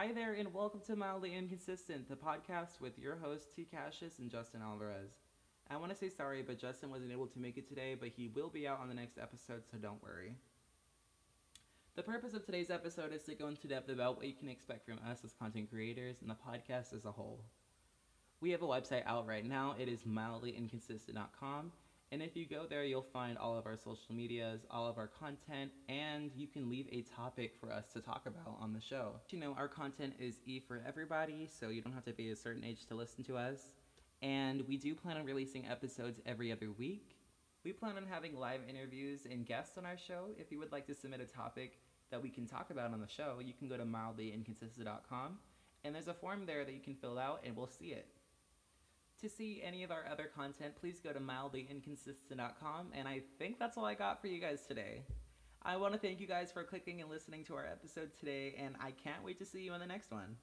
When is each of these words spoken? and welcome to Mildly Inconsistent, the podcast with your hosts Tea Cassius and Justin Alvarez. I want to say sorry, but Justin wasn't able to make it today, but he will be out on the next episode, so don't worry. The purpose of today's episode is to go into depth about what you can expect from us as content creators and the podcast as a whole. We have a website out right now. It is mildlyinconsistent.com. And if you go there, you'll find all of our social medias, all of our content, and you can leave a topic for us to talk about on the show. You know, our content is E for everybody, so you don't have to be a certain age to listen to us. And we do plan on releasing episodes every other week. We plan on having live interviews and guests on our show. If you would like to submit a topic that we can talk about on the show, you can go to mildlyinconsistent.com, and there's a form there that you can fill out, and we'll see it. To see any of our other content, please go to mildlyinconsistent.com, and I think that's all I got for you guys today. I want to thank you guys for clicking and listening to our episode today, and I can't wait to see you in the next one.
and 0.00 0.54
welcome 0.54 0.80
to 0.86 0.94
Mildly 0.94 1.34
Inconsistent, 1.34 2.08
the 2.08 2.14
podcast 2.14 2.80
with 2.80 2.96
your 3.00 3.16
hosts 3.16 3.52
Tea 3.52 3.66
Cassius 3.68 4.20
and 4.20 4.30
Justin 4.30 4.62
Alvarez. 4.62 5.10
I 5.68 5.76
want 5.76 5.90
to 5.90 5.98
say 5.98 6.08
sorry, 6.08 6.40
but 6.40 6.60
Justin 6.60 6.90
wasn't 6.90 7.10
able 7.10 7.26
to 7.26 7.38
make 7.40 7.58
it 7.58 7.68
today, 7.68 7.96
but 7.98 8.10
he 8.16 8.28
will 8.28 8.48
be 8.48 8.68
out 8.68 8.78
on 8.80 8.88
the 8.88 8.94
next 8.94 9.18
episode, 9.18 9.64
so 9.68 9.76
don't 9.76 10.00
worry. 10.00 10.36
The 11.96 12.04
purpose 12.04 12.32
of 12.32 12.46
today's 12.46 12.70
episode 12.70 13.12
is 13.12 13.24
to 13.24 13.34
go 13.34 13.48
into 13.48 13.66
depth 13.66 13.90
about 13.90 14.16
what 14.16 14.26
you 14.28 14.34
can 14.34 14.48
expect 14.48 14.86
from 14.86 15.00
us 15.10 15.24
as 15.24 15.32
content 15.32 15.68
creators 15.68 16.18
and 16.20 16.30
the 16.30 16.36
podcast 16.36 16.94
as 16.94 17.04
a 17.04 17.10
whole. 17.10 17.40
We 18.40 18.52
have 18.52 18.62
a 18.62 18.66
website 18.66 19.04
out 19.04 19.26
right 19.26 19.44
now. 19.44 19.74
It 19.80 19.88
is 19.88 20.04
mildlyinconsistent.com. 20.04 21.72
And 22.10 22.22
if 22.22 22.34
you 22.34 22.46
go 22.46 22.64
there, 22.68 22.84
you'll 22.84 23.02
find 23.02 23.36
all 23.36 23.58
of 23.58 23.66
our 23.66 23.76
social 23.76 24.14
medias, 24.14 24.62
all 24.70 24.86
of 24.86 24.96
our 24.96 25.08
content, 25.08 25.70
and 25.90 26.30
you 26.34 26.46
can 26.46 26.70
leave 26.70 26.86
a 26.90 27.02
topic 27.02 27.54
for 27.60 27.70
us 27.70 27.84
to 27.92 28.00
talk 28.00 28.22
about 28.26 28.56
on 28.60 28.72
the 28.72 28.80
show. 28.80 29.12
You 29.28 29.38
know, 29.38 29.54
our 29.58 29.68
content 29.68 30.14
is 30.18 30.36
E 30.46 30.58
for 30.58 30.82
everybody, 30.86 31.50
so 31.60 31.68
you 31.68 31.82
don't 31.82 31.92
have 31.92 32.06
to 32.06 32.14
be 32.14 32.30
a 32.30 32.36
certain 32.36 32.64
age 32.64 32.86
to 32.86 32.94
listen 32.94 33.24
to 33.24 33.36
us. 33.36 33.72
And 34.22 34.66
we 34.66 34.78
do 34.78 34.94
plan 34.94 35.18
on 35.18 35.26
releasing 35.26 35.66
episodes 35.66 36.18
every 36.24 36.50
other 36.50 36.70
week. 36.70 37.16
We 37.62 37.72
plan 37.72 37.98
on 37.98 38.06
having 38.10 38.38
live 38.38 38.60
interviews 38.66 39.26
and 39.30 39.44
guests 39.44 39.76
on 39.76 39.84
our 39.84 39.98
show. 39.98 40.30
If 40.38 40.50
you 40.50 40.58
would 40.58 40.72
like 40.72 40.86
to 40.86 40.94
submit 40.94 41.20
a 41.20 41.26
topic 41.26 41.78
that 42.10 42.22
we 42.22 42.30
can 42.30 42.46
talk 42.46 42.70
about 42.70 42.92
on 42.94 43.00
the 43.00 43.06
show, 43.06 43.36
you 43.44 43.52
can 43.52 43.68
go 43.68 43.76
to 43.76 43.84
mildlyinconsistent.com, 43.84 45.38
and 45.84 45.94
there's 45.94 46.08
a 46.08 46.14
form 46.14 46.46
there 46.46 46.64
that 46.64 46.72
you 46.72 46.80
can 46.80 46.94
fill 46.94 47.18
out, 47.18 47.42
and 47.44 47.54
we'll 47.54 47.66
see 47.66 47.88
it. 47.88 48.08
To 49.20 49.28
see 49.28 49.60
any 49.64 49.82
of 49.82 49.90
our 49.90 50.04
other 50.10 50.30
content, 50.32 50.74
please 50.80 51.00
go 51.00 51.12
to 51.12 51.18
mildlyinconsistent.com, 51.18 52.92
and 52.92 53.08
I 53.08 53.22
think 53.36 53.58
that's 53.58 53.76
all 53.76 53.84
I 53.84 53.94
got 53.94 54.20
for 54.20 54.28
you 54.28 54.40
guys 54.40 54.64
today. 54.64 55.02
I 55.62 55.76
want 55.76 55.92
to 55.92 55.98
thank 55.98 56.20
you 56.20 56.28
guys 56.28 56.52
for 56.52 56.62
clicking 56.62 57.00
and 57.00 57.10
listening 57.10 57.42
to 57.46 57.56
our 57.56 57.66
episode 57.66 58.12
today, 58.20 58.54
and 58.56 58.76
I 58.80 58.92
can't 58.92 59.24
wait 59.24 59.40
to 59.40 59.44
see 59.44 59.62
you 59.62 59.74
in 59.74 59.80
the 59.80 59.86
next 59.86 60.12
one. 60.12 60.36